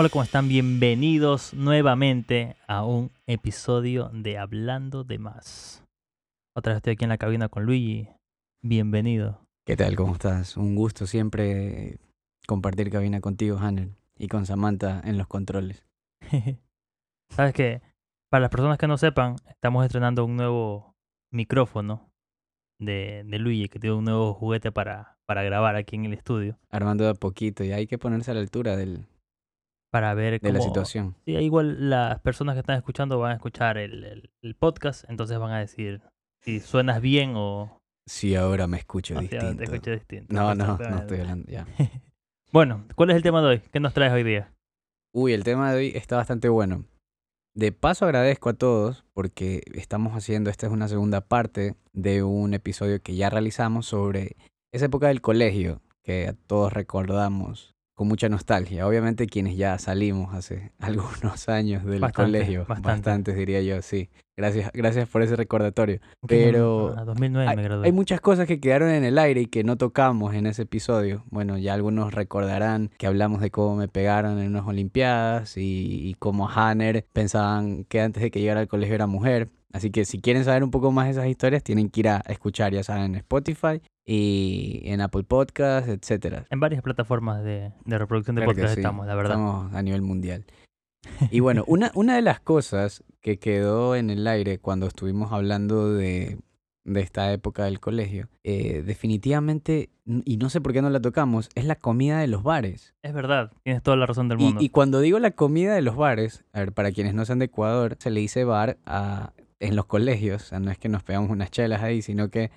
[0.00, 0.48] Hola, ¿cómo están?
[0.48, 5.84] Bienvenidos nuevamente a un episodio de Hablando de Más.
[6.56, 8.08] Otra vez estoy aquí en la cabina con Luigi.
[8.62, 9.42] Bienvenido.
[9.66, 9.96] ¿Qué tal?
[9.96, 10.56] ¿Cómo estás?
[10.56, 11.98] Un gusto siempre
[12.46, 15.84] compartir cabina contigo, Hanner, y con Samantha en los controles.
[17.28, 17.82] Sabes que,
[18.30, 20.94] para las personas que no sepan, estamos estrenando un nuevo
[21.30, 22.10] micrófono
[22.78, 26.58] de, de Luigi, que tiene un nuevo juguete para, para grabar aquí en el estudio.
[26.70, 29.06] Armando de a poquito, y hay que ponerse a la altura del,
[29.90, 31.16] Para ver de la cómo- situación.
[31.24, 35.38] Sí, igual las personas que están escuchando van a escuchar el, el- el podcast, entonces
[35.38, 36.00] van a decir
[36.42, 37.76] si suenas bien o
[38.06, 39.56] Sí, ahora me escucho o si distinto.
[39.56, 40.34] te escuché distinto.
[40.34, 41.66] No, no, no estoy hablando ya.
[42.52, 43.62] Bueno, ¿cuál es el tema de hoy?
[43.72, 44.52] ¿Qué nos traes hoy día?
[45.14, 46.84] Uy, el tema de hoy está bastante bueno.
[47.54, 52.54] De paso agradezco a todos porque estamos haciendo, esta es una segunda parte de un
[52.54, 54.36] episodio que ya realizamos sobre
[54.72, 58.86] esa época del colegio que a todos recordamos con mucha nostalgia.
[58.86, 62.88] Obviamente quienes ya salimos hace algunos años del Bastante, colegio, bastante.
[62.88, 64.08] bastantes diría yo, sí.
[64.40, 66.00] Gracias, gracias por ese recordatorio.
[66.26, 67.86] Pero Ah, 2009 me gradué.
[67.86, 71.24] Hay muchas cosas que quedaron en el aire y que no tocamos en ese episodio.
[71.30, 76.14] Bueno, ya algunos recordarán que hablamos de cómo me pegaron en unas Olimpiadas y, y
[76.14, 79.50] cómo Hanner pensaban que antes de que llegara al colegio era mujer.
[79.72, 82.22] Así que si quieren saber un poco más de esas historias, tienen que ir a
[82.26, 86.44] escuchar, ya saben, en Spotify y en Apple Podcasts, etcétera.
[86.50, 89.32] En varias plataformas de, de reproducción de Claro podcast sí, estamos, la verdad.
[89.34, 90.44] Estamos a nivel mundial.
[91.30, 95.92] Y bueno, una, una de las cosas que quedó en el aire cuando estuvimos hablando
[95.92, 96.38] de,
[96.84, 101.50] de esta época del colegio, eh, definitivamente, y no sé por qué no la tocamos,
[101.54, 102.94] es la comida de los bares.
[103.02, 104.60] Es verdad, tienes toda la razón del Y, mundo.
[104.62, 107.46] y cuando digo la comida de los bares, a ver, para quienes no sean de
[107.46, 111.02] Ecuador, se le dice bar a, en los colegios, o sea, no es que nos
[111.02, 112.50] pegamos unas chelas ahí, sino que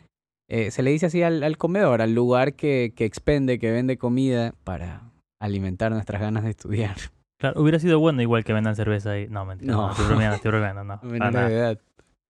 [0.50, 3.98] eh, se le dice así al, al comedor, al lugar que, que expende, que vende
[3.98, 5.12] comida para
[5.42, 6.96] alimentar nuestras ganas de estudiar.
[7.40, 9.28] Claro, hubiera sido bueno igual que vendan cerveza ahí.
[9.30, 9.74] No, mentira.
[9.74, 9.92] No, No.
[9.92, 11.00] estoy bromeando, estoy bromeando, no.
[11.02, 11.78] para nada.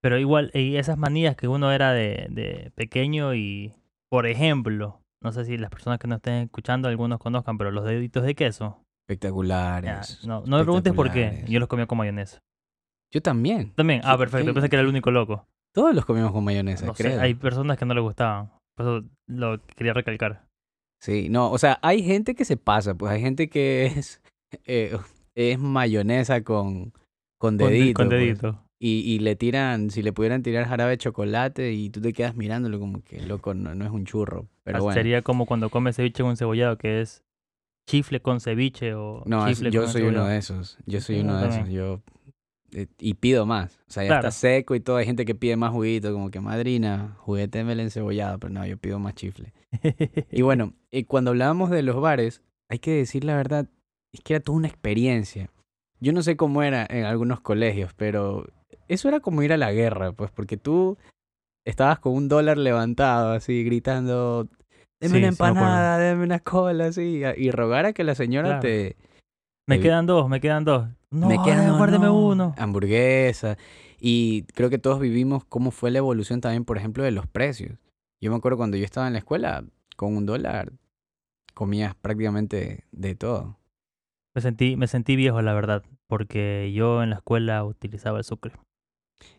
[0.00, 3.74] Pero igual, y esas manías que uno era de, de pequeño y,
[4.10, 7.84] por ejemplo, no sé si las personas que nos estén escuchando, algunos conozcan, pero los
[7.84, 8.76] deditos de queso.
[9.08, 10.24] ya, Espectaculares.
[10.26, 11.44] no, no me preguntes por qué.
[11.48, 12.38] Yo los comía con mayonesa.
[13.12, 13.72] Yo también.
[13.74, 14.48] También, ah, perfecto.
[14.48, 14.52] sí.
[14.52, 15.46] Pensé que era el único loco.
[15.72, 17.20] Todos los comimos con mayonesa, No sé, creo.
[17.20, 18.50] hay personas que no les gustaban.
[18.76, 20.44] Por eso lo quería recalcar.
[21.00, 24.20] Sí, no, o sea, hay gente que se pasa, pues hay gente que es,
[24.64, 24.96] eh,
[25.34, 26.92] es mayonesa con,
[27.38, 27.94] con Con de- dedito.
[27.98, 28.20] Con pues.
[28.20, 28.60] dedito.
[28.78, 32.36] Y, y le tiran, si le pudieran tirar jarabe de chocolate y tú te quedas
[32.36, 34.46] mirándolo como que, loco, no, no es un churro.
[34.62, 34.94] Pero bueno.
[34.94, 37.22] Sería como cuando comes ceviche con cebollado, que es
[37.88, 40.76] chifle con ceviche o No, chifle yo con soy uno de esos.
[40.86, 41.68] Yo soy uno de esos.
[41.70, 42.02] Yo
[42.72, 43.78] eh, y pido más.
[43.88, 44.28] O sea, ya Claro.
[44.28, 44.96] está seco y todo.
[44.96, 48.98] Hay gente que pide más juguito, como que madrina, juguetemele encebollado, pero no, yo pido
[48.98, 49.52] más chifle.
[50.30, 53.66] Y bueno, y cuando hablábamos de los bares, hay que decir la verdad,
[54.14, 55.50] es que era toda una experiencia.
[56.00, 58.46] Yo no sé cómo era en algunos colegios, pero
[58.88, 60.96] eso era como ir a la guerra, pues, porque tú
[61.66, 64.48] estabas con un dólar levantado, así, gritando,
[65.00, 68.48] deme Sí, una sí empanada, deme una cola, así, y rogar a que la señora
[68.48, 68.60] Claro.
[68.60, 68.96] te...
[69.66, 70.88] me te- quedan dos, me quedan dos.
[71.10, 72.54] No, me queda no, guárdeme no, uno.
[72.58, 73.56] Hamburguesa.
[74.00, 77.78] Y creo que todos vivimos cómo fue la evolución también, por ejemplo, de los precios.
[78.20, 79.64] Yo me acuerdo cuando yo estaba en la escuela,
[79.96, 80.72] con un dólar
[81.54, 83.56] comías prácticamente de todo.
[84.34, 88.52] Me sentí, me sentí viejo, la verdad, porque yo en la escuela utilizaba el sucre.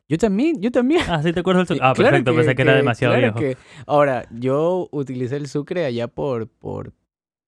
[0.07, 1.01] Yo también, yo también.
[1.09, 1.87] Ah, sí, te acuerdas del sucre.
[1.89, 3.39] Ah, claro perfecto, pensé que era demasiado claro viejo.
[3.39, 3.57] que-
[3.87, 6.93] Ahora, yo utilicé el sucre allá por, por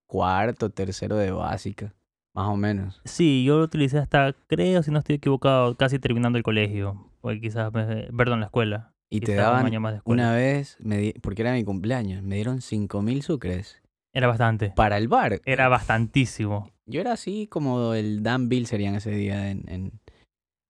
[0.06, 1.94] cuarto, tercero de básica,
[2.34, 3.00] más o menos.
[3.04, 7.10] Sí, yo lo utilicé hasta, creo, si no estoy equivocado, casi terminando el colegio.
[7.22, 8.92] O quizás, me- perdón, la escuela.
[9.10, 10.22] Y te Quizás un daban año más de escuela.
[10.22, 13.80] una vez, me di- porque era mi cumpleaños, me dieron cinco mil sucres
[14.12, 14.70] Era bastante.
[14.76, 15.40] para el bar.
[15.46, 16.70] Era bastantísimo.
[16.88, 19.92] Yo era así como el Dan Bill serían ese día, en, en-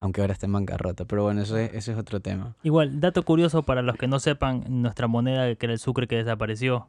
[0.03, 1.05] aunque ahora está en bancarrota.
[1.05, 2.57] Pero bueno, eso es, ese es otro tema.
[2.63, 6.17] Igual, dato curioso para los que no sepan, nuestra moneda, que era el sucre que
[6.17, 6.89] desapareció,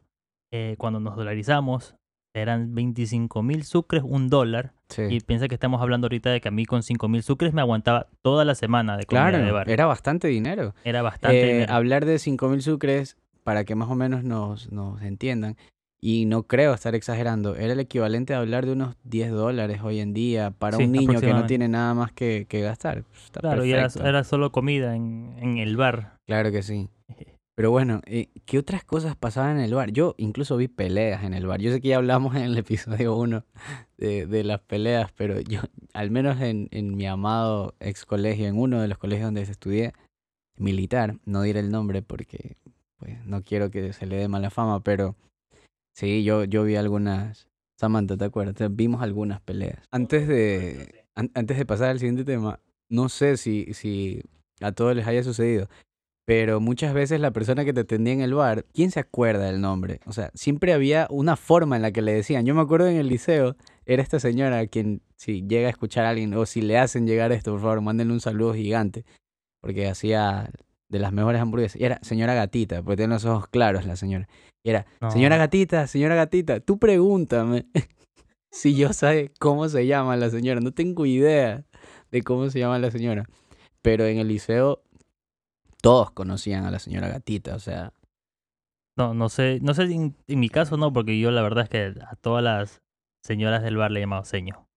[0.51, 1.95] eh, cuando nos dolarizamos,
[2.36, 4.74] eran 25 mil sucres, un dólar.
[4.89, 5.04] Sí.
[5.09, 7.62] Y piensa que estamos hablando ahorita de que a mí con 5 mil sucres me
[7.62, 9.69] aguantaba toda la semana de comida claro, de bar.
[9.69, 10.74] era bastante dinero.
[10.83, 11.74] Era bastante Eh, dinero.
[11.74, 15.57] hablar de 5.000 sucres, para que más o menos nos, nos entiendan,
[16.01, 20.00] y no creo estar exagerando, era el equivalente a hablar de unos 10 dólares hoy
[20.00, 23.04] en día para Sí, un niño que no tiene nada más que, que gastar.
[23.25, 24.07] Está Claro, y era, perfecto.
[24.07, 26.18] era solo comida en, en el bar.
[26.25, 26.90] Claro que sí.
[27.56, 29.92] Pero bueno, eh, ¿qué otras cosas pasaban en el bar?
[29.92, 31.60] Yo incluso vi peleas en el bar.
[31.60, 33.44] Yo sé que ya hablamos en el episodio 1
[33.98, 35.60] de, de las peleas, pero yo,
[35.94, 39.92] al menos en, en mi amado ex colegio, en uno de los colegios donde estudié,
[40.56, 42.56] militar, no diré el nombre porque
[42.98, 45.18] pues, no quiero que se le dé mala fama, pero
[45.94, 47.47] sí, yo, yo vi algunas,
[47.77, 48.56] Samantha, ¿te acuerdas?
[48.75, 49.80] Vimos algunas peleas.
[49.91, 52.59] Antes de, an- antes de pasar al siguiente tema,
[52.89, 54.21] no sé si, si
[54.62, 55.68] a todos les haya sucedido,
[56.25, 59.62] pero muchas veces la persona que te atendía en el bar, ¿quién se acuerda del
[59.62, 60.00] nombre?
[60.06, 62.45] O sea, siempre había una forma en la que le decían.
[62.45, 66.09] Yo me acuerdo en el liceo, era esta señora quien si llega a escuchar a
[66.12, 69.06] alguien o si le hacen llegar esto, por favor, mándenle un saludo gigante,
[69.59, 70.51] porque hacía
[70.88, 71.81] de las mejores hamburguesas.
[71.81, 74.27] Y era señora gatita, porque tiene los ojos claros la señora.
[74.63, 75.09] Y era, No.
[75.11, 77.65] señora gatita, señora gatita, tú pregúntame
[78.51, 80.59] si yo sé cómo se llama la señora.
[80.59, 81.63] No tengo idea
[82.11, 83.25] de cómo se llama la señora.
[83.81, 84.81] Pero en el liceo
[85.81, 87.94] todos conocían a la señora gatita, o sea,
[88.97, 91.69] No, no sé, no sé en, en mi caso no, porque yo la verdad es
[91.69, 92.81] que a todas las
[93.23, 94.67] señoras del bar le he llamado seño.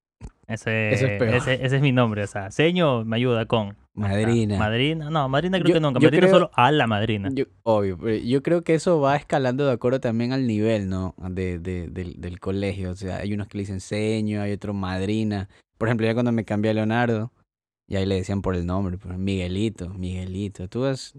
[0.53, 3.77] Ese, Eso es ese, ese es mi nombre, o sea, seño me ayuda con.
[3.95, 4.59] madrina.
[4.59, 6.01] Madrina, no, madrina creo Yo- que nunca.
[6.01, 7.29] yo Madrina creo- solo a la madrina.
[7.33, 11.15] Yo- obvio, pero yo creo que eso va escalando de acuerdo también al nivel, ¿no?
[11.19, 12.91] De, de- del, del colegio.
[12.91, 15.49] O sea, hay unos que le dicen seño, hay otros madrina.
[15.79, 17.33] Por ejemplo, ya cuando me cambié a Leonardo,
[17.89, 20.69] y ahí le decían por el nombre, pues, Miguelito, Miguelito.
[20.69, 21.13] Tú has,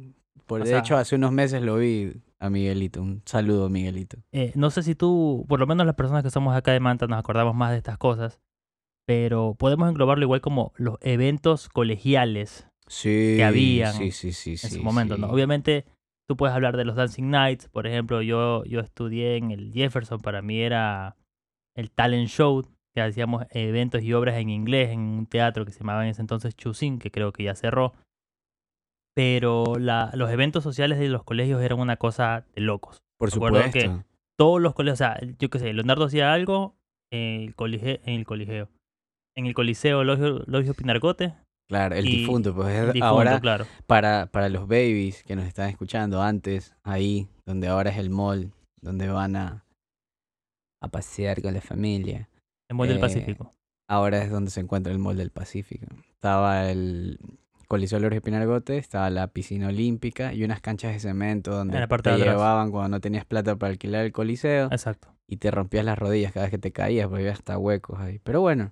[0.47, 3.01] por, O de sea- hecho, hace unos meses lo vi a Miguelito.
[3.01, 4.17] Un saludo, Miguelito.
[4.31, 7.05] Eh, no sé si tú, por lo menos las personas que somos acá de Manta,
[7.07, 8.39] nos acordamos más de estas cosas,
[9.05, 15.17] pero podemos englobarlo igual como los eventos colegiales Sí, habían sí, sí, en su momento,
[15.17, 15.27] ¿no?
[15.33, 15.85] Obviamente,
[16.27, 20.19] tú puedes hablar de los Dancing Nights, por ejemplo, yo, yo estudié en el Jefferson,
[20.21, 21.15] para mí era
[21.75, 22.63] el talent show,
[22.95, 26.21] que hacíamos eventos y obras en inglés en un teatro que se llamaba en ese
[26.21, 27.93] entonces Chusin, que creo que ya cerró.
[29.15, 33.01] Pero la, los eventos sociales de los colegios eran una cosa de locos.
[33.19, 33.71] Por supuesto.
[33.71, 34.03] que-
[34.37, 36.75] Todos los colegios, o sea, yo qué sé, Leonardo hacía algo
[37.11, 38.67] en el, colige- en el coliseo.
[39.35, 41.33] En el Coliseo Logio, Logio Pinargote,
[41.69, 43.65] Claro, el difunto, pues es el difunto, ahora claro.
[43.87, 48.51] para, para los babies que nos están escuchando antes, ahí, donde ahora es el mall,
[48.81, 49.65] donde van a,
[50.81, 52.29] a pasear con la familia.
[52.69, 53.51] En Mall del eh, Pacífico.
[53.89, 55.87] Ahora es donde se encuentra el mall del Pacífico.
[56.09, 57.17] Estaba el
[57.67, 62.11] Coliseo Lourdes Pinargote, estaba la piscina olímpica y unas canchas de cemento donde la parte
[62.11, 65.07] te llevaban cuando no tenías plata para alquilar el coliseo Exacto.
[65.27, 68.19] y te rompías las rodillas cada vez que te caías porque había hasta huecos ahí.
[68.23, 68.71] Pero bueno,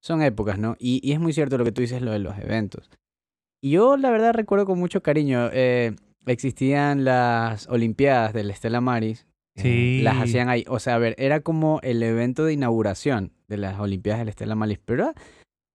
[0.00, 0.76] son épocas, ¿no?
[0.78, 2.90] Y, y es muy cierto lo que tú dices, lo de los eventos.
[3.62, 5.94] Y yo la verdad recuerdo con mucho cariño, eh,
[6.26, 9.26] existían las Olimpiadas del Estela Maris.
[9.56, 10.22] eh, las Sí.
[10.22, 10.64] hacían ahí.
[10.68, 14.54] O sea, a ver, era como el evento de inauguración de las Olimpiadas del Estela
[14.54, 15.14] Maris, pero era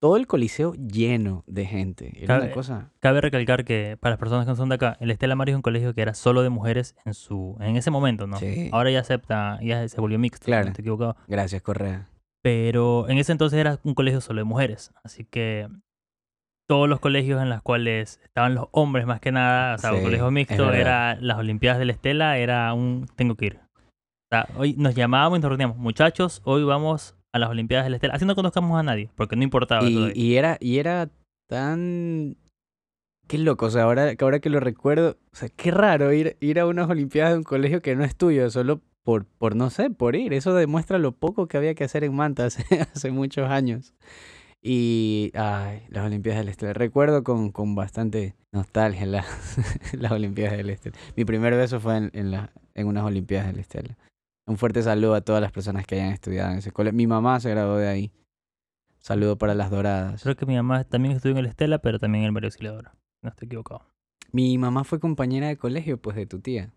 [0.00, 2.12] todo el coliseo lleno de gente.
[2.16, 2.90] Era una Cabe- cosa...
[3.00, 5.56] Cabe recalcar que para las personas que no son de acá, el Estela Maris es
[5.56, 8.38] un colegio que era solo de mujeres en su en ese momento, ¿no?
[8.38, 8.70] Sí.
[8.72, 10.64] Ahora ya acepta, ya se volvió mixto, Claro.
[10.64, 11.16] no estoy equivocado.
[11.28, 12.08] Gracias, Correa.
[12.46, 15.66] Pero en ese entonces era un colegio solo de mujeres, así que
[16.68, 19.98] todos los colegios en los cuales estaban los hombres más que nada, o sea, un
[19.98, 23.56] Sí, colegio mixto, era las Olimpiadas del Estela, era un tengo que ir.
[23.56, 27.94] O sea, hoy nos llamábamos y nos reuníamos, muchachos, hoy vamos a las Olimpiadas del
[27.94, 29.84] Estela, así no conozcamos a nadie, porque no importaba.
[29.84, 31.10] de Y, y era, y era
[31.48, 32.36] tan...
[33.26, 36.36] Qué loco, o sea, ahora, que ahora que lo recuerdo, o sea, qué raro ir,
[36.38, 39.70] ir a unas olimpiadas de un colegio que no es tuyo, solo por, por, no
[39.70, 40.32] sé, por ir.
[40.32, 43.94] Eso demuestra lo poco que había que hacer en Manta hace, hace muchos años.
[44.60, 46.74] Y, ay, las olimpiadas del Este.
[46.74, 49.24] Recuerdo con, con bastante nostalgia las,
[49.92, 50.90] las olimpiadas del Este.
[51.14, 53.96] Mi primer beso fue en, en, la, en unas olimpiadas del Estela.
[54.44, 56.96] Un fuerte saludo a todas las personas que hayan estudiado en ese colegio.
[56.96, 58.12] Mi mamá se graduó de ahí.
[58.98, 60.20] Saludo para las doradas.
[60.24, 62.96] Creo que mi mamá también estudió en el Estela, pero también en el Mario Auxiliadora.
[63.22, 63.86] No estoy equivocado.
[64.32, 66.72] Mi mamá fue compañera de colegio, pues, de tu tía.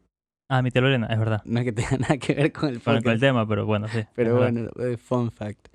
[0.50, 1.42] Ah, mi tía Lorena, es verdad.
[1.46, 3.66] No es que tenga nada que ver con el Con, con el podcast, tema, pero
[3.66, 4.00] bueno, sí.
[4.16, 5.68] pero bueno, eh, fun fact.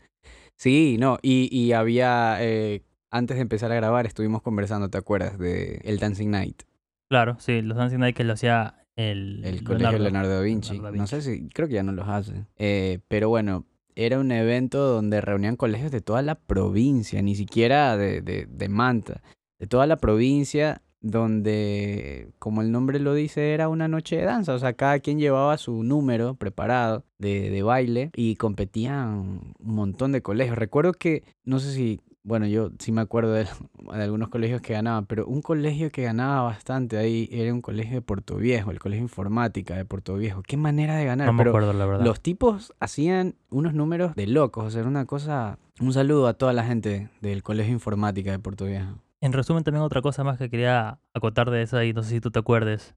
[0.57, 5.38] Sí, no, y, y había, eh, antes de empezar a grabar, estuvimos conversando, ¿te acuerdas?
[5.38, 6.62] De el Dancing Night,
[7.09, 10.73] Claro, sí, los Dancing Night que lo hacía el, el colegio Leonardo da Vinci.
[10.73, 12.47] Leonardo da No sé si, creo que ya no los hace.
[12.57, 17.97] Eh, pero bueno, era un evento donde reunían colegios de toda la provincia, ni siquiera
[17.97, 19.23] de, de, de Manta,
[19.61, 24.54] de toda la provincia, donde, como el nombre lo dice, era una noche de danza.
[24.54, 30.12] O sea, cada quien llevaba su número preparado de, de baile y competían un montón
[30.12, 30.56] de colegios.
[30.56, 33.44] Recuerdo que, no sé si, bueno, yo sí me acuerdo de,
[33.94, 37.96] de algunos colegios que ganaban, pero un colegio que ganaba bastante ahí era un colegio
[37.96, 40.42] de Puerto Viejo, el colegio informática de Puerto Viejo.
[40.42, 41.26] Qué manera de ganar.
[41.26, 42.04] No me pero acuerdo, la verdad.
[42.06, 45.58] los tipos hacían unos números de locos, o sea, era una cosa...
[45.80, 49.04] Un saludo a toda la gente del Colegio Informática de Puerto Viejo.
[49.25, 52.21] En resumen, también otra cosa más que quería acotar de eso, y no sé si
[52.21, 52.95] tú te acuerdes,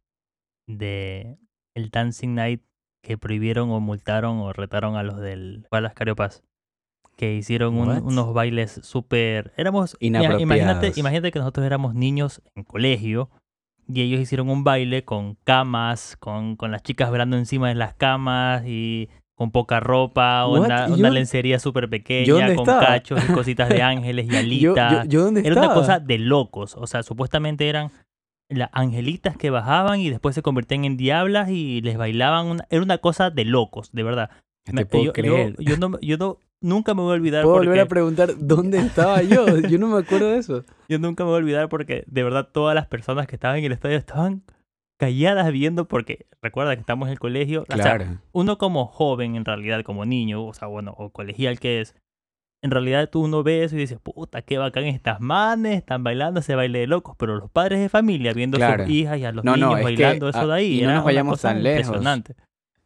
[0.67, 1.37] de
[1.75, 2.61] el Dancing Night
[3.01, 6.43] que prohibieron o multaron o retaron a los del a las Cariopas.
[7.15, 9.53] Que hicieron un- unos bailes súper...
[9.57, 9.95] Éramos...
[9.99, 10.97] Imagínate, Inapropiados.
[10.97, 13.29] imagínate que nosotros éramos niños en colegio
[13.87, 17.95] y ellos hicieron un baile con camas, con, con las chicas velando encima de las
[17.95, 22.79] camas y con poca ropa, una, ¿Y una yo- lencería súper pequeña, con estaba?
[22.85, 25.03] cachos y cositas de ángeles y Yo, alitas.
[25.05, 25.67] yo, yo dónde Era estaba?
[25.67, 26.75] una cosa de locos.
[26.75, 27.91] O sea, supuestamente eran
[28.49, 32.47] las angelitas que bajaban y después se convertían en diablas y les bailaban.
[32.47, 34.31] una- Era una cosa de locos, de verdad.
[34.71, 35.55] Me- puedo yo, yo- creer.
[35.59, 38.79] yo no, yo no- nunca me voy a olvidar Puedo porque volver a preguntar dónde
[38.79, 39.59] estaba yo.
[39.59, 40.63] Yo no me acuerdo de eso.
[40.89, 43.65] yo nunca me voy a olvidar porque de verdad todas las personas que estaban en
[43.65, 44.41] el estadio estaban
[44.97, 47.63] calladas viendo porque recuerda que estamos en el colegio.
[47.63, 48.19] O sea, Claro.
[48.31, 51.95] uno como joven, en realidad, como niño, o sea, bueno, o colegial que es,
[52.63, 56.39] en realidad tú uno ve eso y dices, puta, qué bacán estas manes, están bailando
[56.39, 59.31] ese baile de locos, pero los padres de familia viendo a sus hijas y a
[59.31, 62.01] los No, no, niños que, bailando eso de ahí, y no nos vayamos tan lejos.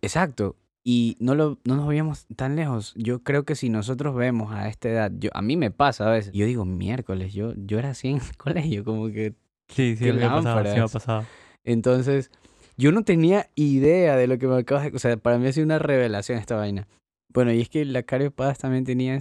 [0.01, 0.57] Exacto.
[0.83, 2.93] Y no, lo, no nos vayamos tan lejos.
[2.95, 6.11] Yo creo que si nosotros vemos a esta edad, yo, a mí me pasa a
[6.11, 6.33] veces.
[6.33, 9.35] Yo digo, miércoles, yo, yo era así en el colegio, como que
[9.69, 11.25] Sí, sí, me ha pasado, sí me ha pasado.
[11.65, 12.31] Entonces,
[12.77, 14.95] yo no tenía idea de lo que me acabas de...
[14.95, 16.87] O sea, para mí ha sido una revelación esta vaina.
[17.33, 19.19] Bueno, y es que la Cario Paz también tenía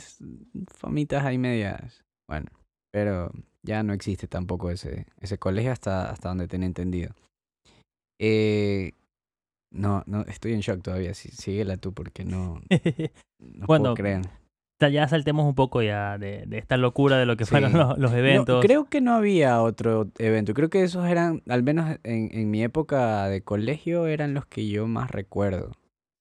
[0.66, 2.04] famitas ahí medias.
[2.28, 2.50] Bueno,
[2.92, 3.32] pero
[3.62, 7.14] ya no existe tampoco ese, ese colegio hasta, hasta donde tenía entendido.
[8.18, 8.92] Eh,
[9.72, 11.14] no, no, estoy en shock todavía.
[11.14, 12.60] Sí, síguela tú porque no,
[13.38, 14.22] no Bueno, puedo creer.
[14.88, 17.50] Ya saltemos un poco ya de, de esta locura de lo que Sí.
[17.50, 18.64] fueron los, los No, eventos.
[18.64, 20.54] creo que no había otro evento.
[20.54, 24.68] Creo que esos eran, al menos en, en mi época de colegio, eran los que
[24.68, 25.72] yo más recuerdo.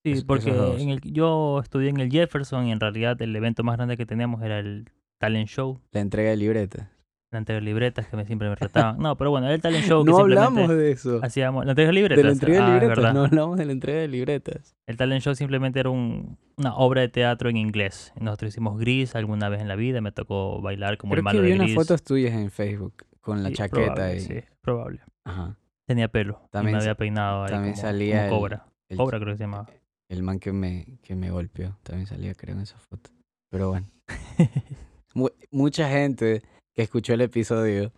[0.04, 3.62] Sí, Es- porque en el, yo estudié en el Jefferson y en realidad el evento
[3.64, 4.88] más grande que teníamos era el
[5.18, 5.78] talent show.
[5.92, 6.90] La entrega de libreta.
[7.32, 8.98] La de libretas que me, siempre me retaban.
[8.98, 11.20] No, pero bueno, era el talent show que No simplemente hablamos de eso.
[11.22, 11.64] hacíamos.
[11.64, 12.24] La entrega de De libretas.
[12.24, 13.14] la entrega de ah, libretas.
[13.14, 14.76] No hablamos de la entrega de libretas.
[14.86, 18.12] El talent show simplemente era un, una obra de teatro en inglés.
[18.20, 20.00] Nosotros hicimos Gris alguna vez en la vida.
[20.00, 21.76] Me tocó bailar como el Creo malo que vi de unas Gris.
[21.76, 24.20] fotos tuyas en Facebook con la Sí, chaqueta probable, y...
[24.20, 25.00] Sí, probable.
[25.24, 25.56] Ajá.
[25.86, 26.40] Tenía pelo.
[26.50, 28.66] También y me había peinado ahí también como, salía como el- cobra.
[28.88, 29.68] El, Cobra creo que se llamaba.
[30.08, 31.76] el man que me, que me golpeó.
[31.84, 33.10] También salía, creo, en esa foto.
[33.50, 33.86] Pero bueno.
[35.14, 36.42] Mu- mucha gente
[36.74, 37.92] que escuchó el episodio,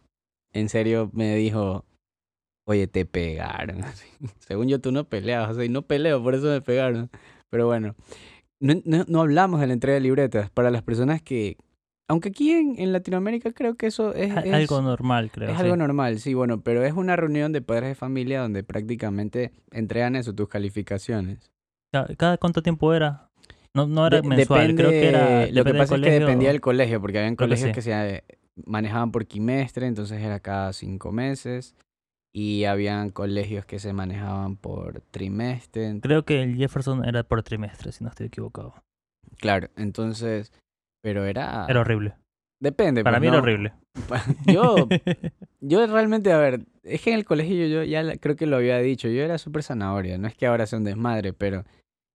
[0.52, 1.84] en serio me dijo,
[2.64, 3.80] oye, te pegaron.
[4.38, 7.10] Según yo, tú no peleabas, o sea, y no peleo, por eso me pegaron.
[7.50, 7.94] Pero bueno,
[8.60, 10.50] no, no, no hablamos de la entrega de libretas.
[10.50, 11.56] Para las personas que,
[12.08, 15.50] aunque aquí en, en Latinoamérica creo que eso es, es- algo normal, creo.
[15.50, 15.62] es sí.
[15.62, 20.16] algo normal, sí, bueno, pero es una reunión de padres de familia donde prácticamente entregan
[20.16, 21.50] eso, tus calificaciones.
[21.92, 23.28] Ca- ¿Cada cuánto tiempo era?
[23.74, 25.40] No, no era De- mensual, creo que era.
[25.46, 27.74] Lo que depende pasa es que dependía del colegio, porque habían Creo que colegios sí.
[27.74, 28.24] que se
[28.66, 31.74] manejaban por quimestre, entonces era cada cinco meses.
[32.34, 36.00] Y habían colegios que se manejaban por trimestre.
[36.00, 38.74] Creo que el Jefferson era por trimestre, si no estoy equivocado.
[39.38, 40.50] Claro, entonces.
[41.02, 41.66] Pero era.
[41.68, 42.14] Era horrible.
[42.62, 43.02] Depende.
[43.02, 43.72] Para pues, mí era horrible.
[44.46, 44.88] Yo,
[45.60, 48.78] yo realmente, a ver, es que en el colegio yo, ya creo que lo había
[48.78, 51.64] dicho, yo era súper zanahoria, no es que ahora sea un desmadre, pero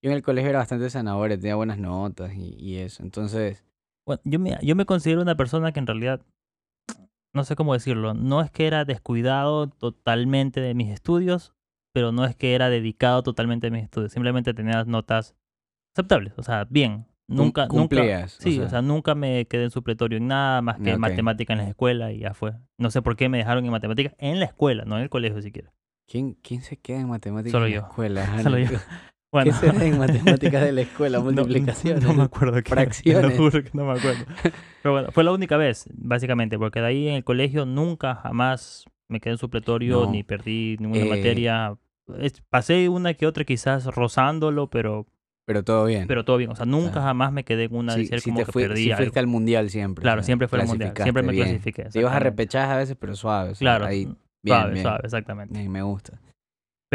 [0.03, 3.03] yo en el colegio era bastante zanahoria, tenía buenas notas y, y eso.
[3.03, 3.65] Entonces,
[4.07, 6.21] Bueno, yo me, yo me considero una persona que en realidad,
[7.35, 11.55] no sé cómo decirlo, no es que era descuidado totalmente de mis estudios,
[11.93, 14.13] pero no es que era dedicado totalmente a mis estudios.
[14.13, 15.35] Simplemente tenía notas
[15.95, 17.07] aceptables, o sea, bien.
[17.29, 20.99] Nunca, nunca, sí, o sea, nunca me quedé en supletorio en nada más que Ok.
[21.01, 22.53] matemática en la escuela y ya fue.
[22.79, 25.43] No sé por qué me dejaron en matemáticas en la escuela, no en el colegio
[25.43, 25.73] siquiera.
[26.07, 27.87] ¿quién, ¿quién se queda en matemáticas Solo en la yo.
[27.89, 28.27] escuela?
[28.45, 28.79] Solo yo.
[29.27, 31.19] ¿Qué Bueno, se da en matemáticas de la escuela?
[31.19, 32.03] no- Multiplicaciones.
[32.03, 32.71] No, me acuerdo qué.
[32.71, 33.23] fracciones.
[33.23, 34.25] Te lo juro que no me acuerdo.
[34.83, 38.85] Pero bueno, fue la única vez, básicamente, porque de ahí en el colegio nunca jamás
[39.09, 40.11] me quedé en supletorio No.
[40.13, 41.77] ni perdí ninguna Eh, materia.
[42.21, 45.07] Es- pasé una que otra quizás rozándolo, pero,
[45.45, 46.07] Pero todo bien.
[46.07, 46.51] pero todo bien.
[46.53, 48.47] O sea, nunca sea, jamás me quedé en una de Sí, ser sí como te
[48.47, 49.03] que fui- perdí sí algo.
[49.05, 50.03] fuiste al mundial siempre.
[50.03, 50.93] o Claro, sea, siempre fue el mundial.
[51.03, 51.47] Siempre me bien.
[51.49, 51.85] clasifiqué.
[51.85, 53.51] Te ibas a repechajes a veces, pero suave.
[53.51, 54.83] o sea, Claro, ahí, bien, suave, bien.
[54.85, 55.59] suave, exactamente.
[55.59, 56.21] Bien, me gusta.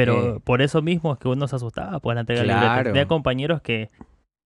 [0.06, 2.84] Pero Eh, por eso mismo es que uno se asustaba por la entrega de libretas.
[2.84, 3.90] Tenía compañeros que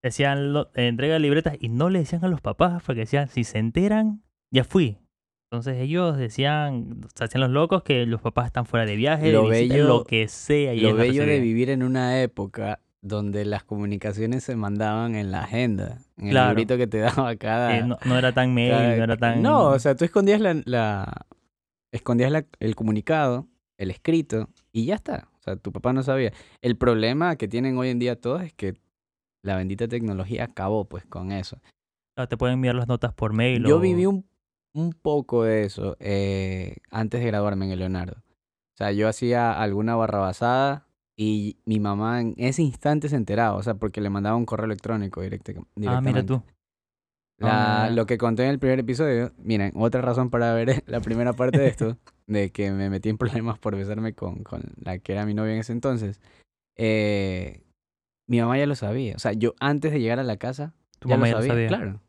[0.04, 3.44] decían lo- entrega de libretas y no le decían a los papás porque decían, si
[3.44, 4.22] se enteran,
[4.52, 4.98] ya fui.
[5.52, 9.44] Entonces ellos decían, se hacían los locos que los papás están fuera de viaje, Lo
[9.50, 10.74] de visita, bello- lo que sea.
[10.74, 15.44] Y Lo bello de vivir en una época donde las comunicaciones se mandaban en la
[15.44, 16.50] agenda, en Claro.
[16.50, 16.98] el librito que te
[17.28, 17.78] daba cada...
[17.78, 19.42] Eh, no, no era tan mail, cada- no era tan...
[19.44, 20.56] No, o sea, tú escondías la...
[20.66, 21.26] la-
[21.92, 25.30] escondías la- el comunicado, el escrito, y ya está.
[25.40, 26.32] O sea, tu papá no sabía.
[26.62, 28.76] El problema que tienen hoy en día todos es que
[29.44, 31.60] la bendita tecnología acabó pues con eso.
[32.18, 33.64] Ah, te pueden enviar las notas por mail.
[33.66, 34.26] Yo o- viví un,
[34.74, 38.18] un poco de eso eh, antes de graduarme en el Leonardo.
[38.18, 43.64] O sea, yo hacía alguna barrabasada y mi mamá en ese instante se enteraba, o
[43.64, 46.02] sea, porque le mandaba un correo electrónico Ah, directamente.
[46.12, 46.44] mira tú.
[47.38, 47.90] La- Ah.
[47.90, 51.60] Lo que conté en el primer episodio, miren, otra razón para ver la primera parte
[51.60, 53.18] de esto, de que me metí en
[53.54, 56.20] problemas por besarme con, con la que era mi novia en ese entonces.
[56.78, 57.62] eh,
[58.28, 59.16] mi mamá ya lo sabía.
[59.16, 61.42] O sea, yo antes de llegar a la casa, Tu ya mamá lo ya lo
[61.48, 61.68] sabía, sabía.
[61.68, 62.02] claro.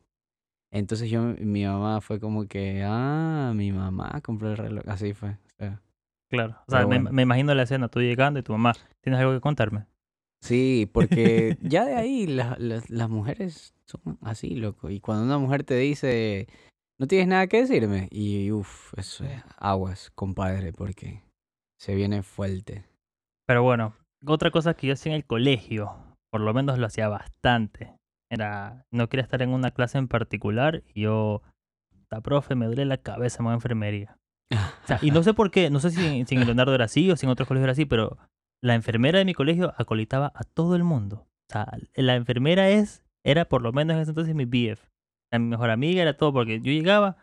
[0.71, 4.83] Entonces yo, mi mamá fue como que, ah, mi mamá compró el reloj.
[4.87, 5.29] Así fue.
[5.29, 5.81] o sea,
[6.29, 6.55] Claro.
[6.67, 7.11] O sea, Pero me, bueno.
[7.13, 9.85] me imagino la escena, tú llegando y tu mamá, ¿tienes algo que contarme?
[10.43, 14.89] Sí, porque ya de ahí las, las, las mujeres son así, loco.
[14.89, 16.47] Y cuando una mujer te dice,
[16.99, 21.23] no tienes nada que decirme, y uff, eso es aguas, compadre, porque
[21.79, 22.85] se viene fuerte.
[23.47, 23.93] Pero bueno,
[24.25, 25.91] otra cosa que yo hacía en el colegio,
[26.31, 27.95] por lo menos lo hacía bastante,
[28.31, 31.41] era, no quería estar en una clase en particular y yo,
[32.11, 34.17] la profe, me duele la cabeza, me voy a enfermería.
[34.51, 36.85] O sea, y no sé por qué, no sé si, en- si en Leonardo era
[36.85, 38.17] así o si en otros colegios era así, pero
[38.61, 41.27] la enfermera de mi colegio acolitaba a todo el mundo.
[41.49, 44.81] O sea, la enfermera es, era por lo menos en ese entonces mi BF.
[45.31, 47.17] Era mi mejor amiga, era todo, porque yo llegaba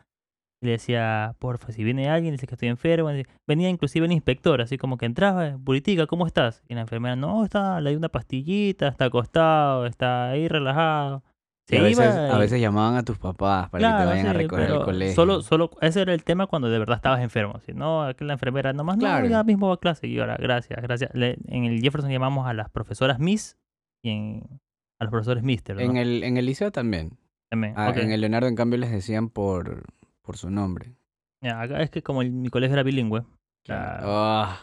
[0.62, 3.11] y le decía, porfa, si viene alguien, dice que estoy enfermo.
[3.46, 6.62] Venía inclusive el inspector, así como que entraba, Buritica, ¿cómo estás?
[6.68, 11.23] Y la enfermera, no, está, le di una pastillita, está acostado, está ahí relajado.
[11.66, 14.70] Se a veces, a llamaban a tus papás para que te vayan a sí, recoger
[14.70, 15.14] al colegio.
[15.14, 17.58] Solo, solo, ese era el tema cuando de verdad estabas enfermo.
[17.61, 19.25] Si no, aquí la enfermera nomás, Claro.
[19.25, 20.06] no, ya mismo va a clase.
[20.06, 21.14] Y ahora, gracias, gracias.
[21.14, 23.56] Le- en el Jefferson llamamos a las profesoras Miss
[24.04, 24.61] y en,
[25.00, 25.82] a los profesores Mister, ¿no?
[25.82, 27.16] En el, en el liceo también.
[27.54, 27.96] También, Ah, ok.
[27.99, 29.84] En el Leonardo, en cambio, les decían por,
[30.23, 30.94] por su nombre.
[31.40, 33.23] Ya, acá es que como el- mi colegio era bilingüe.
[33.66, 34.61] ya, Ah,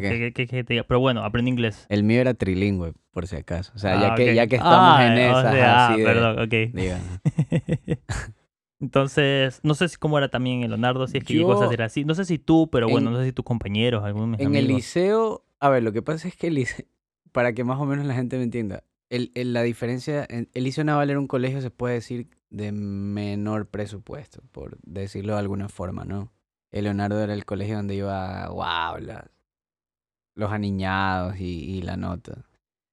[0.00, 1.86] que- que- que- que diga, pero bueno, aprendí inglés.
[1.88, 3.72] el mío era trilingüe, por si acaso.
[3.74, 4.34] O sea, Ah, ya, que, ok.
[4.36, 6.04] ya que estamos Ah, en o esas sea, ah, así de...
[6.06, 6.74] perdón, ok.
[6.74, 6.98] diga.
[8.80, 12.04] Entonces, no sé si cómo era también el Leonardo, si es que Yo- ser así.
[12.04, 14.50] No sé si tú, pero bueno, en- no sé si tus compañeros, algunos de En
[14.54, 14.76] el amigos.
[14.76, 16.86] liceo, a ver, lo que pasa es que el liceo,
[17.32, 20.64] para que más o menos la gente me entienda, el, el- la diferencia, en- el
[20.64, 25.68] Liceo Naval era un colegio, se puede decir, de menor presupuesto, por decirlo de alguna
[25.68, 26.32] forma, ¿no?
[26.70, 28.98] El Leonardo era el colegio donde iba, wow,
[30.34, 32.44] los aniñados y, y la nota.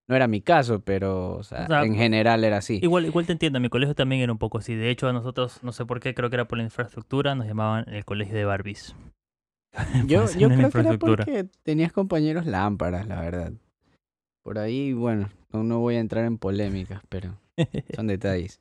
[0.07, 2.79] No era mi caso, pero, o sea, O sea, en general era así.
[2.81, 4.75] Igual, igual te entiendo, mi colegio también era un poco así.
[4.75, 7.47] De hecho, a nosotros, no sé por qué, creo que era por la infraestructura, nos
[7.47, 8.95] llamaban el colegio de Barbies.
[10.07, 13.53] Yo, yo creo que era porque tenías compañeros lámparas, la verdad.
[14.45, 17.35] Por ahí, bueno, no, no voy a entrar en polémicas, pero
[17.95, 18.59] son detalles.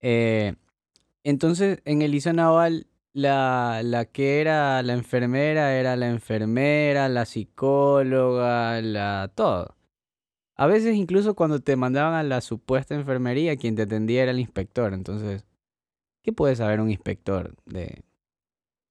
[0.00, 0.54] Eh,
[1.22, 7.26] entonces, en el Liceo Naval, la, la que era la enfermera era la enfermera, la
[7.26, 9.76] psicóloga, la todo.
[10.56, 14.40] A veces incluso cuando te mandaban a la supuesta enfermería, quien te atendía era el
[14.40, 14.94] inspector.
[14.94, 15.44] Entonces,
[16.22, 18.02] ¿qué puede saber un inspector de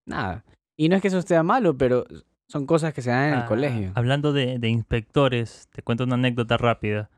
[0.06, 0.46] nada?
[0.78, 2.06] Y no es que eso esté malo, pero
[2.52, 3.92] son cosas que se dan en el Ah, colegio.
[3.96, 7.10] Hablando de, de inspectores, te cuento una anécdota rápida.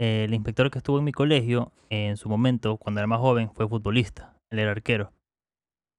[0.00, 3.50] Eh, el inspector que estuvo en mi colegio, en su momento, cuando era más joven,
[3.52, 4.36] fue futbolista.
[4.50, 5.12] Él era arquero.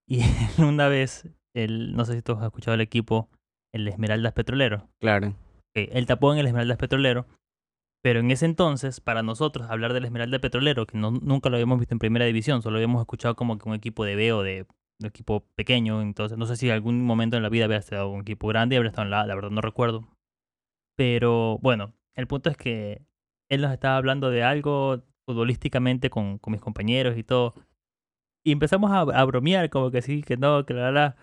[0.08, 0.22] Y
[0.58, 3.30] una vez, él, no sé si tú has escuchado el equipo,
[3.74, 4.88] el Esmeraldas Petrolero.
[5.00, 5.28] Claro.
[5.30, 7.28] Ok, él tapó en el Esmeraldas Petrolero.
[8.02, 11.80] Pero en ese entonces, para nosotros, hablar del Esmeralda Petrolero, que no- nunca lo habíamos
[11.80, 14.66] visto en primera división, solo habíamos escuchado como que un equipo de B o de
[15.08, 16.02] equipo pequeño.
[16.02, 18.78] Entonces, no sé si algún momento en la vida había estado un equipo grande y
[18.78, 20.08] habría estado en la la verdad no recuerdo.
[20.98, 23.02] Pero bueno, el punto es que
[23.50, 27.54] él nos estaba hablando de algo futbolísticamente con, con mis compañeros y todo.
[28.44, 31.16] Y empezamos a, a bromear, como que sí, que no, que la, la.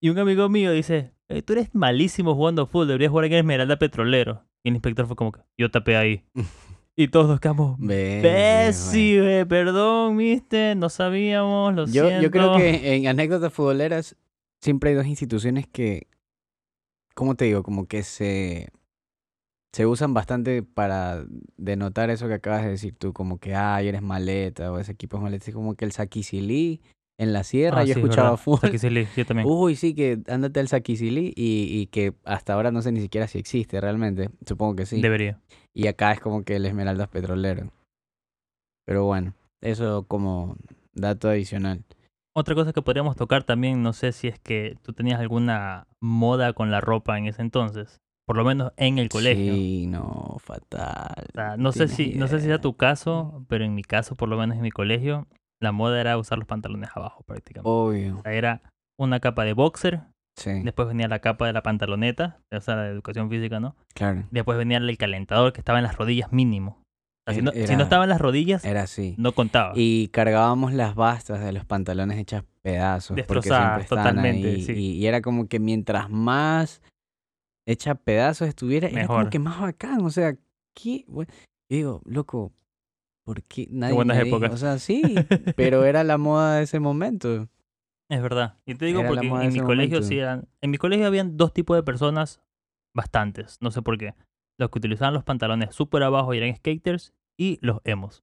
[0.00, 3.78] Y un amigo mío dice, "Eh, tú eres malísimo jugando fútbol, deberías jugar en Esmeralda
[3.78, 4.44] Petrolero.
[4.64, 6.24] Y el inspector fue como que, yo tapé ahí.
[6.96, 12.22] y todos nos quedamos, Bessie, perdón, mister, no sabíamos, lo Yo, siento.
[12.22, 14.16] yo creo que en anécdotas futboleras
[14.60, 16.06] siempre hay dos instituciones que,
[17.14, 17.62] ¿cómo te digo?
[17.62, 18.68] Como que se,
[19.72, 21.24] se usan bastante para
[21.56, 25.16] denotar eso que acabas de decir tú, como que, ay, eres maleta o ese equipo
[25.16, 25.46] es maleta.
[25.48, 26.82] Es como que el Saquisilí
[27.22, 28.60] en la sierra, Ah, yo sí, es escuchaba fútbol.
[28.60, 29.48] Saquisilí, yo también.
[29.48, 33.26] Uy, sí, que ándate al Saquisilí y, y que hasta ahora no sé ni siquiera
[33.28, 34.30] si existe realmente.
[34.46, 35.00] Supongo que sí.
[35.00, 35.38] Debería.
[35.74, 37.70] Y acá es como que el Esmeraldas Petrolero.
[38.84, 40.56] Pero bueno, eso como
[40.92, 41.84] dato adicional.
[42.34, 46.52] Otra cosa que podríamos tocar también, no sé si es que tú tenías alguna moda
[46.54, 49.54] con la ropa en ese entonces, por lo menos en el colegio.
[49.54, 51.26] Sí, no, fatal.
[51.28, 52.60] O sea, no sé si no sé si sea idea.
[52.60, 55.26] tu caso, pero en mi caso, por lo menos en mi colegio,
[55.62, 57.68] la moda era usar los pantalones abajo prácticamente.
[57.70, 58.62] Obvio, O sea, era
[58.98, 60.02] una capa de boxer,
[60.36, 63.74] sí, después venía la capa de la pantaloneta, o sea, la de educación física, ¿no?
[63.94, 64.24] claro.
[64.30, 66.82] Después venía el calentador que estaba en las rodillas mínimo.
[67.28, 69.14] O sea, si, no, Era- si no estaba en las rodillas, Era así.
[69.16, 69.72] no contaba.
[69.76, 73.14] Y cargábamos las bastas de los pantalones hechas pedazos.
[73.16, 74.62] Destrozadas, estaban totalmente, ahí.
[74.62, 74.72] sí.
[74.72, 76.82] Y, y era como que mientras más
[77.66, 79.30] hecha pedazos estuviera, era como Mejor.
[79.30, 80.00] que más bacán.
[80.04, 80.34] O sea,
[80.74, 81.04] ¿qué?
[81.08, 81.24] Yo
[81.70, 82.52] digo, loco,
[83.34, 84.36] ¿por qué nadie buenas me dijo?
[84.36, 84.52] épocas.
[84.54, 85.02] O sea, sí,
[85.56, 87.48] pero era la moda de ese momento.
[88.10, 88.58] Es verdad.
[88.66, 90.48] Y te digo Era porque en mi colegio sí eran.
[90.60, 92.40] En mi colegio habían dos tipos de personas
[92.94, 93.56] bastantes.
[93.60, 94.14] No sé por qué.
[94.58, 98.22] los que utilizaban los pantalones súper abajo y eran skaters, y los emos.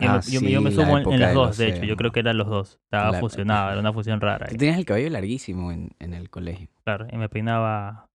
[0.00, 1.68] Y Ah, me- yo, me- sí, yo me la sumo en, en las dos, de
[1.68, 1.84] hecho.
[1.84, 2.80] Yo creo que eran los dos.
[2.84, 4.46] Estaba La- fusionado, era una fusión rara.
[4.48, 8.08] Tú tenías el cabello larguísimo en, en el colegio, Claro, y me peinaba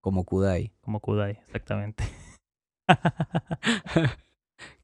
[0.00, 0.72] como Kudai.
[0.82, 2.04] como Kudai, exactamente.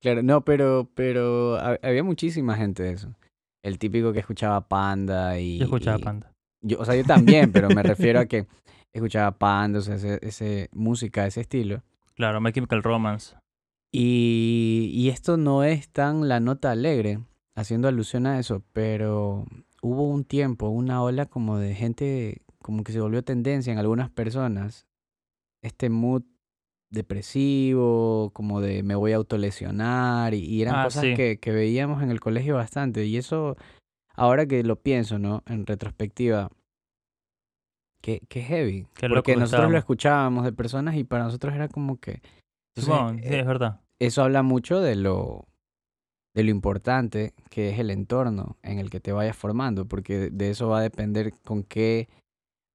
[0.00, 3.14] Claro, no, pero, pero ha- había muchísima gente de eso.
[3.62, 5.58] El típico que escuchaba Panda y...
[5.58, 6.32] Yo escuchaba y- Panda.
[6.62, 8.46] Yo, o sea, yo también, pero me refiero a que
[8.92, 11.82] escuchaba Panda, o sea, ese, ese música, ese estilo.
[12.14, 13.36] Claro, My Chemical Romance.
[13.92, 17.18] Y, y esto no es tan la nota alegre,
[17.56, 19.46] haciendo alusión a eso, pero
[19.82, 24.08] hubo un tiempo, una ola como de gente, como que se volvió tendencia en algunas
[24.10, 24.86] personas,
[25.62, 26.22] este mood
[26.90, 31.14] depresivo, como de me voy a autolesionar, y, y eran Ah, cosas sí.
[31.14, 33.56] que, que veíamos en el colegio bastante, y eso,
[34.14, 35.42] ahora que lo pienso, ¿no?
[35.46, 36.50] En retrospectiva,
[38.02, 41.98] heavy, Qué loco porque que nosotros lo escuchábamos de personas y para nosotros era como
[41.98, 42.22] que...
[42.74, 43.80] Entonces, sí, eh, es verdad.
[43.98, 45.46] eso habla mucho de lo,
[46.34, 50.50] de lo importante que es el entorno en el que te vayas formando, porque de-
[50.50, 52.08] eso va a depender con qué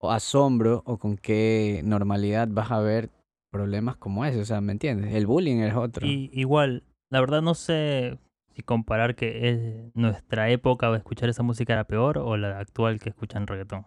[0.02, 3.10] asombro o con qué normalidad vas a ver
[3.56, 5.14] problemas como ese, o sea, ¿me entiendes?
[5.14, 6.06] El bullying es otro.
[6.06, 8.20] Y igual, la verdad no sé
[8.54, 13.00] si comparar que es nuestra época o escuchar esa música era peor o la actual
[13.00, 13.86] que escuchan reggaetón.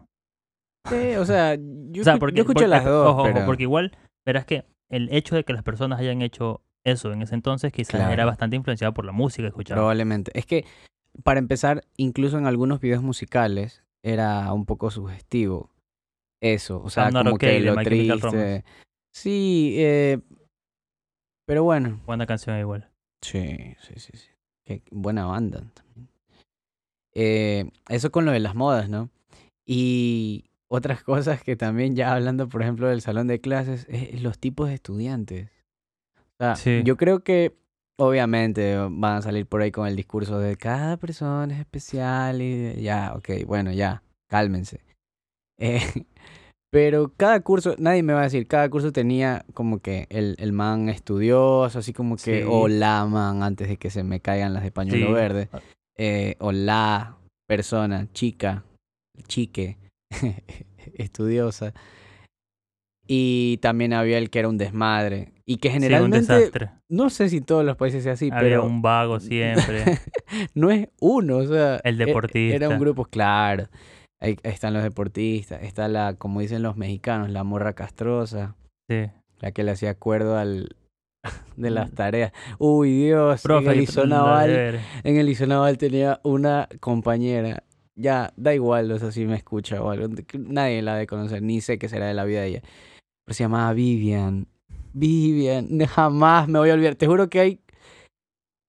[0.88, 1.60] Sí, o sea, yo,
[2.00, 3.92] o sea, porque, yo escucho porque- las dos, ojo, pero porque igual
[4.24, 8.10] verás que el hecho de que las personas hayan hecho eso en ese entonces quizás
[8.10, 9.80] era bastante influenciado por la música que escuchaban.
[9.80, 10.30] probablemente.
[10.34, 10.64] Es que,
[11.24, 15.70] para empezar, incluso en algunos videos musicales era un poco sugestivo
[16.40, 18.64] eso, o sea, I'm como Okay que de lo triste.
[19.20, 20.20] Sí, eh,
[21.46, 22.88] pero bueno, Buena canción igual.
[23.20, 24.28] Sí, sí, sí, sí.
[24.64, 26.08] Qué buena banda también.
[27.14, 29.10] Eh, eso con lo de las modas, ¿no?
[29.66, 34.38] Y otras cosas que también ya hablando, por ejemplo, del salón de clases, es los
[34.38, 35.50] tipos de estudiantes.
[36.16, 36.82] O sea, Sí.
[36.84, 37.56] yo creo que
[37.98, 42.80] obviamente van a salir por ahí con el discurso de cada persona es especial y
[42.82, 44.80] ya, ok, bueno, ya, cálmense.
[45.60, 45.80] Eh,
[46.70, 50.52] pero cada curso, nadie me va a decir, cada curso tenía como que el, el
[50.52, 52.46] man estudioso, así como que, Sí.
[52.48, 55.12] o la man antes de que se me caigan las de pañuelo Sí.
[55.12, 55.48] verde,
[55.96, 57.16] eh, o la
[57.48, 58.64] persona, chica,
[59.26, 59.78] chique,
[60.94, 61.72] estudiosa.
[63.10, 65.32] Y también había el que era un desmadre.
[65.46, 66.70] Y que Sí, un generalmente, desastre.
[66.90, 69.98] no sé si todos los países sea así, Había pero un vago siempre.
[70.54, 72.56] no es uno, o sea, El deportista.
[72.56, 73.68] Era un grupo, claro.
[74.20, 78.56] Ahí están los deportistas, está la, como dicen los mexicanos, la morra castrosa,
[78.88, 79.10] sí.
[79.38, 80.76] la que le hacía acuerdo al
[81.56, 82.32] de las tareas.
[82.58, 87.62] Uy, Dios, Profe, en el Isonaval, en el Isonaval tenía una compañera.
[87.94, 90.08] Ya, da igual, o sea, si me escucha o algo.
[90.34, 92.62] Nadie la ha de conocer, ni sé qué será de la vida de ella.
[93.24, 94.46] Pero se llamaba Vivian.
[94.92, 96.94] Vivian, jamás me voy a olvidar.
[96.94, 97.60] Te juro que hay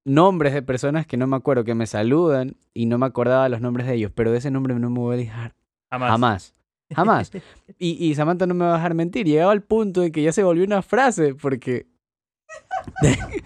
[0.05, 3.61] nombres de personas que no me acuerdo, que me saludan y no me acordaba los
[3.61, 5.55] nombres de ellos, pero de ese nombre no me voy a dejar.
[5.91, 6.09] Jamás.
[6.11, 6.55] Jamás.
[6.93, 7.31] Jamás.
[7.77, 9.25] Y, y Samantha no me va a dejar mentir.
[9.25, 11.87] Llegaba al punto de que ya se volvió una frase porque...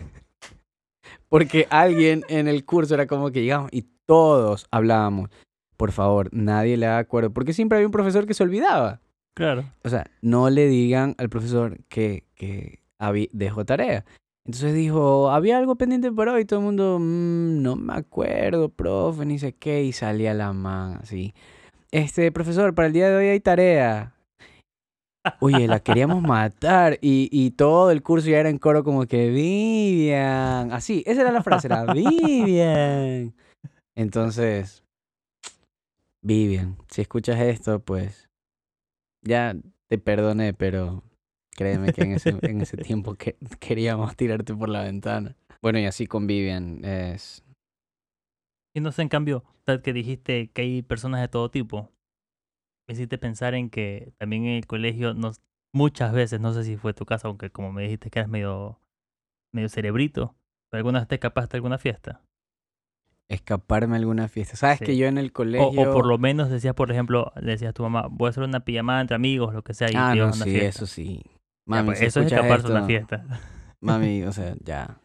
[1.29, 5.29] porque alguien en el curso era como que llegamos y todos hablábamos.
[5.77, 7.31] Por favor, nadie le da acuerdo.
[7.31, 9.01] Porque siempre había un profesor que se olvidaba.
[9.35, 9.65] Claro.
[9.83, 12.79] O sea, no le digan al profesor que, que
[13.31, 14.05] dejó tarea.
[14.45, 16.43] Entonces dijo, había algo pendiente para hoy.
[16.45, 19.83] Todo el mundo, "Mm, no me acuerdo, profe, ni sé qué.
[19.83, 21.33] Y salía la man así.
[21.91, 24.15] Este, profesor, para el día de hoy hay tarea.
[25.39, 26.97] Oye, la queríamos matar.
[27.01, 30.71] Y, y todo el curso ya era en coro como que, Vivian.
[30.73, 33.33] Así, esa era la frase, era Vivian.
[33.95, 34.83] Entonces,
[36.21, 38.29] Vivian, si escuchas esto, pues
[39.25, 39.55] ya
[39.87, 41.03] te perdoné, pero
[41.55, 45.35] créeme que en ese, en ese tiempo que queríamos tirarte por la ventana.
[45.61, 47.43] Bueno, y así con Vivian es...
[48.75, 51.91] Y no sé, en cambio, tal que dijiste que hay personas de todo tipo,
[52.87, 55.41] me hiciste pensar en que también en el colegio nos,
[55.73, 58.79] muchas veces, no sé si fue tu caso, aunque como me dijiste que eras medio,
[59.53, 60.35] medio cerebrito,
[60.69, 62.21] pero alguna vez te escapaste de alguna fiesta.
[63.29, 64.55] escaparme a alguna fiesta.
[64.57, 64.85] Sabes Sí.
[64.85, 65.67] que yo en el colegio...
[65.67, 68.43] o por lo menos decías, por ejemplo, le decías a tu mamá, voy a hacer
[68.43, 70.67] una pijamada entre amigos, lo que sea, y Ah, no, a sí, fiesta.
[70.67, 71.21] eso sí.
[71.65, 73.25] Ya, Mami, pues, si eso es escaparse de una fiesta.
[73.81, 74.97] Mami, o sea, ya.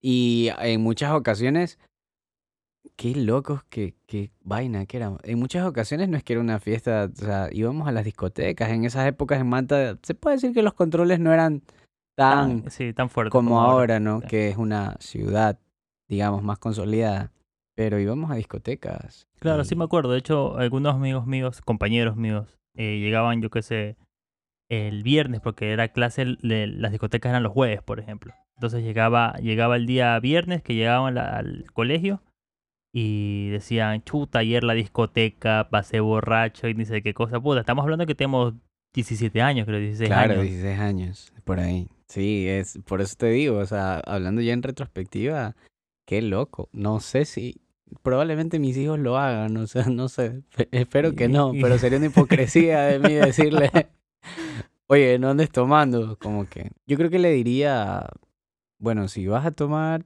[0.00, 1.78] Y en muchas ocasiones,
[2.96, 5.20] qué locos, qué, qué vaina que éramos.
[5.24, 8.70] En muchas ocasiones no es que era una fiesta, o sea, íbamos a las discotecas.
[8.70, 11.62] En esas épocas en Manta, se puede decir que los controles no eran
[12.14, 14.20] tan Tan- sí, tan fuerte como ahora, ¿no?
[14.20, 14.26] Sí.
[14.28, 15.58] Que es una ciudad,
[16.08, 17.32] digamos, más consolidada.
[17.74, 19.26] Pero íbamos a discotecas.
[19.38, 20.12] Claro, sí me acuerdo.
[20.12, 23.96] De hecho, algunos amigos míos, compañeros míos, eh, llegaban, yo qué sé,
[24.72, 28.32] el viernes, porque era clase, de, las discotecas eran los jueves, por ejemplo.
[28.56, 32.22] Entonces llegaba, llegaba el día viernes que llegaban al colegio
[32.90, 37.38] y decían, chuta, ayer la discoteca, pasé borracho y ni sé qué cosa.
[37.38, 38.54] Puta, estamos hablando que tenemos
[38.94, 40.44] 17 años, creo, 16 claro, años.
[40.44, 41.88] 16 años, por ahí.
[42.08, 45.54] Sí, es por eso te digo, o sea, hablando ya en retrospectiva,
[46.06, 46.70] qué loco.
[46.72, 47.60] No sé si
[48.02, 52.06] probablemente mis hijos lo hagan, o sea, no sé, espero que no, pero sería una
[52.06, 53.70] hipocresía de mí decirle,
[54.92, 58.06] oye, no andes tomando, como que yo creo que le diría,
[58.78, 60.04] bueno, si vas a tomar,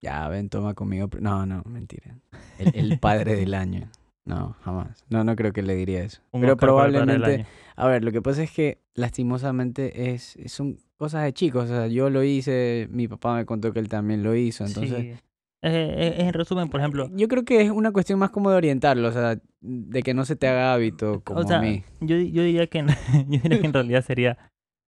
[0.00, 1.08] ya ven, toma conmigo.
[1.20, 2.16] No, no, mentira.
[2.58, 3.90] El, padre del año.
[4.24, 5.04] No, jamás.
[5.08, 6.22] No, no creo que le diría eso.
[6.30, 7.46] Pero probablemente.
[7.74, 11.64] A ver, lo que pasa es que lastimosamente es, son cosas de chicos.
[11.64, 14.64] O sea, yo lo hice, mi papá me contó que él también lo hizo.
[14.64, 15.00] Entonces.
[15.00, 15.14] Sí.
[15.62, 17.08] Es, en resumen, por ejemplo.
[17.12, 20.24] Yo creo que es una cuestión más como de orientarlo, o sea, de que no
[20.24, 21.84] se te haga hábito como o sea, a mí.
[22.00, 22.84] Yo, yo, diría que
[23.28, 24.38] yo diría que en realidad sería,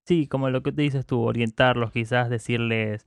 [0.04, 3.06] sí, como lo que te dices tú, orientarlos, quizás decirles,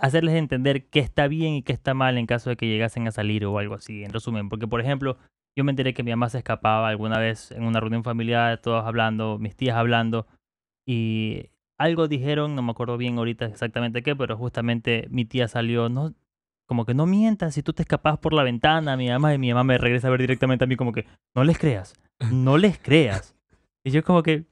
[0.00, 3.12] hacerles entender qué está bien y qué está mal en caso de que llegasen a
[3.12, 4.48] salir o algo así, en resumen.
[4.48, 5.16] Porque, por ejemplo,
[5.56, 8.84] yo me enteré que mi mamá se escapaba alguna vez en una reunión familiar, todos
[8.84, 10.26] hablando, mis tías hablando,
[10.84, 15.88] y algo dijeron, no me acuerdo bien ahorita exactamente qué, pero justamente mi tía salió,
[15.88, 16.14] no,
[16.70, 19.48] como que no mientas, si tú te escapas por la ventana, mi mamá y mi
[19.48, 21.04] mamá me regresa a ver directamente a mí como que,
[21.34, 21.94] no les creas,
[22.30, 23.34] no les creas.
[23.84, 24.44] Y yo como que,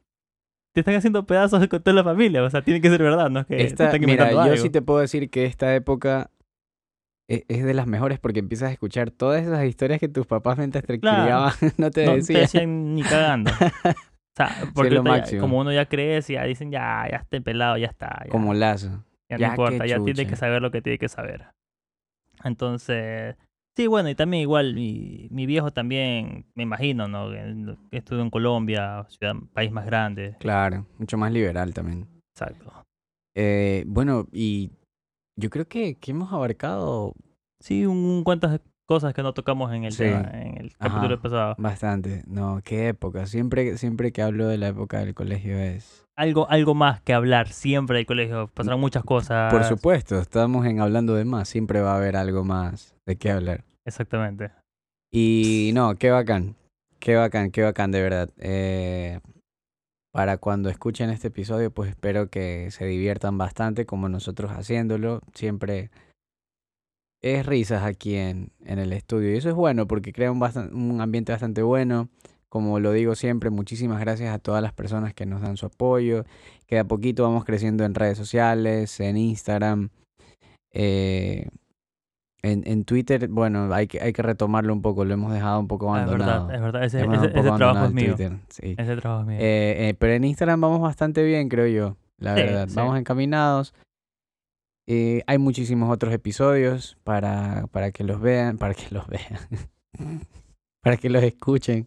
[0.74, 2.42] te están haciendo pedazos con toda la familia.
[2.42, 3.38] O sea, tiene que ser verdad, ¿no?
[3.38, 6.32] Es que esta, mira, yo sí te puedo decir que esta época
[7.28, 10.58] e, es, de las mejores porque empiezas a escuchar todas esas historias que tus papás
[10.58, 12.18] mientras te criaban no te decían.
[12.18, 13.52] No te decían ni cagando.
[13.62, 18.26] o sea, porque como uno ya crece, ya dicen, ya, ya esté pelado, ya está.
[18.28, 19.04] como lazo.
[19.30, 21.46] Ya, no importa, ya tiene que saber lo que tiene que saber.
[22.44, 23.36] Entonces,
[23.78, 27.30] Sí, bueno, y también igual mi, mi viejo también, me imagino, ¿no?
[27.92, 30.34] Estuvo en Colombia, ciudad, país más grande.
[30.40, 32.08] Claro, mucho más liberal también.
[32.34, 32.72] Exacto.
[33.36, 34.72] Eh, bueno, y
[35.36, 37.14] yo creo que, que hemos abarcado...
[37.60, 41.54] Sí, un, cuantas cosas que no tocamos en el tema, en el capítulo pasado.
[41.58, 42.22] Bastante.
[42.26, 43.26] No, qué época.
[43.26, 46.06] Siempre, siempre que hablo de la época del colegio es...
[46.16, 48.48] Algo, algo más que hablar siempre del colegio.
[48.48, 49.52] Pasaron muchas cosas.
[49.52, 51.48] Por supuesto, estamos en hablando de más.
[51.48, 53.62] Siempre va a haber algo más de qué hablar.
[53.84, 54.50] Exactamente.
[55.12, 56.56] Y no, qué bacán.
[56.98, 58.30] Qué bacán, qué bacán, de verdad.
[58.38, 59.20] Eh,
[60.12, 65.20] para cuando escuchen este episodio, pues espero que se diviertan bastante como nosotros haciéndolo.
[65.34, 65.90] Siempre
[67.22, 69.32] es risas aquí en, en el estudio.
[69.32, 72.08] Y eso es bueno porque crea un, un ambiente bastante bueno.
[72.48, 76.24] Como lo digo siempre, muchísimas gracias a todas las personas que nos dan su apoyo.
[76.66, 79.90] Que a poquito vamos creciendo en redes sociales, en Instagram.
[80.72, 81.48] Eh,
[82.40, 85.66] en, en Twitter, bueno, hay que, hay que retomarlo un poco, lo hemos dejado un
[85.66, 86.50] poco abandonado.
[86.52, 88.14] Es verdad, es verdad, ese, ese, trabajo es mío.
[88.60, 89.38] Ese trabajo es mío.
[89.40, 92.68] Eh, pero en Instagram vamos bastante bien, creo yo, la verdad.
[92.74, 93.74] Vamos encaminados.
[94.90, 99.38] Eh, hay muchísimos otros episodios para, para que los vean, para que los vean,
[100.82, 101.86] para que los escuchen.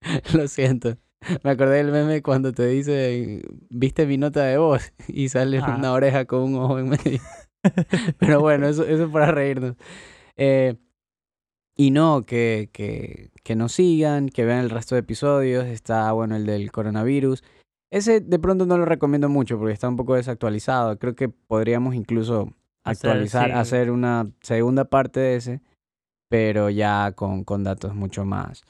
[0.34, 0.96] Lo siento.
[1.44, 5.76] Me acordé del meme cuando te dice, viste mi nota de voz y sale ah.
[5.78, 7.20] una oreja con un ojo en medio.
[8.18, 9.76] Pero bueno, eso, eso es para reírnos.
[10.36, 10.74] Eh,
[11.76, 15.66] y no, que, que, que nos sigan, que vean el resto de episodios.
[15.66, 17.44] Está, bueno, el del coronavirus.
[17.90, 20.98] Ese de pronto no lo recomiendo mucho porque está un poco desactualizado.
[20.98, 25.60] Creo que podríamos incluso actualizar, hacer, una segunda parte de ese,
[26.28, 28.62] pero ya con, con datos mucho más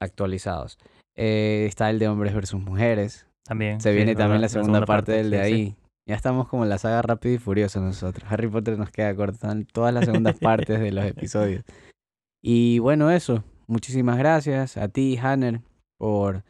[0.00, 0.78] actualizados.
[1.16, 3.26] Eh, está el de hombres versus mujeres.
[3.44, 3.80] También.
[3.80, 5.76] Se viene también la segunda, parte, del de ahí.
[6.06, 8.24] Ya estamos como en la saga Rápido y Furioso nosotros.
[8.30, 11.64] Harry Potter nos queda corto en todas las segundas partes de los episodios.
[12.42, 13.44] Y bueno, eso.
[13.66, 15.60] Muchísimas gracias a ti, Hanner,
[15.98, 16.44] por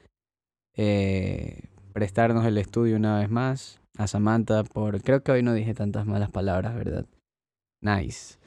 [0.76, 1.67] eh,
[1.98, 3.80] prestarnos el estudio una vez más.
[3.96, 5.02] A Samantha por...
[5.02, 7.06] Creo que hoy no dije tantas malas palabras, ¿verdad?
[7.82, 8.38] Nice.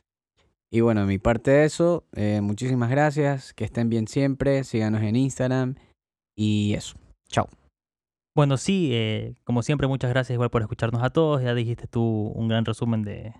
[0.71, 3.53] Y bueno, mi parte de eso, eh, muchísimas gracias.
[3.53, 4.63] Que estén bien siempre.
[4.63, 5.75] Síganos en Instagram.
[6.33, 6.95] Y eso.
[7.27, 7.49] Chao.
[8.33, 11.43] Bueno, sí, eh, como siempre, muchas gracias igual por escucharnos a todos.
[11.43, 13.33] Ya dijiste tú un gran resumen de,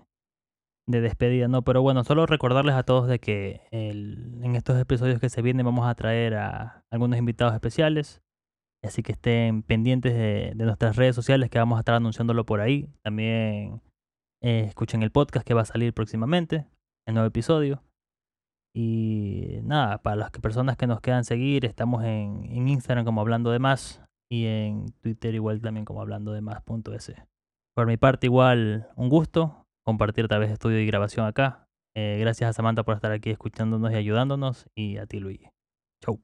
[0.86, 1.62] de despedida, ¿no?
[1.62, 5.86] Pero bueno, solo recordarles a todos de que en estos episodios que se vienen vamos
[5.86, 8.20] a traer a algunos invitados especiales.
[8.84, 12.88] Así que estén pendientes de, nuestras redes sociales que vamos a estar anunciándolo por ahí.
[13.02, 13.80] También
[14.42, 16.66] eh, escuchen el podcast que va a salir próximamente,
[17.06, 17.82] el nuevo episodio.
[18.74, 23.58] Y nada, para las personas que nos quedan seguir, estamos en, Instagram como hablando de
[23.58, 27.14] más y en Twitter igual también como hablando de más.es.
[27.74, 31.68] Por mi parte igual un gusto compartir tal vez estudio y grabación acá.
[31.94, 35.50] Eh, gracias a Samantha por estar aquí escuchándonos y ayudándonos y a ti Luigi.
[36.02, 36.20] Chau.